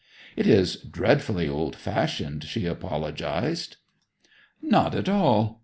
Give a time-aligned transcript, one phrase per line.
[0.35, 3.77] 'It is dreadfully old fashioned,' she apologized.
[4.59, 5.59] 'Not at all.